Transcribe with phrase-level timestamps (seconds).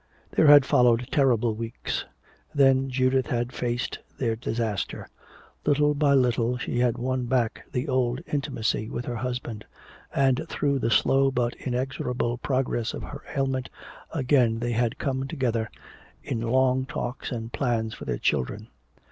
[0.31, 2.05] There had followed terrible weeks.
[2.55, 5.07] Then Judith had faced their disaster.
[5.63, 9.63] Little by little she had won back the old intimacy with her husband;
[10.11, 13.69] and through the slow but inexorable progress of her ailment,
[14.11, 15.69] again they had come together
[16.23, 18.69] in long talks and plans for their children.